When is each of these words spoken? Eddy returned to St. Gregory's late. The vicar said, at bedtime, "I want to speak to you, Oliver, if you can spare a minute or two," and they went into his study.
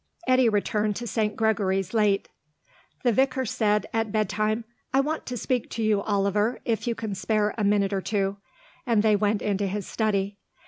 Eddy 0.27 0.49
returned 0.49 0.95
to 0.95 1.05
St. 1.05 1.35
Gregory's 1.35 1.93
late. 1.93 2.27
The 3.03 3.11
vicar 3.13 3.45
said, 3.45 3.85
at 3.93 4.11
bedtime, 4.11 4.65
"I 4.91 4.99
want 4.99 5.27
to 5.27 5.37
speak 5.37 5.69
to 5.69 5.83
you, 5.83 6.01
Oliver, 6.01 6.59
if 6.65 6.87
you 6.87 6.95
can 6.95 7.13
spare 7.13 7.53
a 7.55 7.63
minute 7.63 7.93
or 7.93 8.01
two," 8.01 8.37
and 8.87 9.03
they 9.03 9.15
went 9.15 9.43
into 9.43 9.67
his 9.67 9.85
study. 9.85 10.37